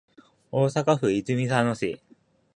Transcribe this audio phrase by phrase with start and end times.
[0.49, 2.01] 大阪府泉佐野市